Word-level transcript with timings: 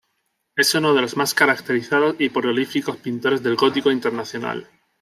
Es 0.55 0.73
uno 0.73 0.95
de 0.95 1.01
los 1.03 1.15
más 1.15 1.35
caracterizados 1.35 2.15
y 2.17 2.29
prolíficos 2.29 2.97
pintores 2.97 3.43
del 3.43 3.55
gótico 3.55 3.91
internacional. 3.91 4.67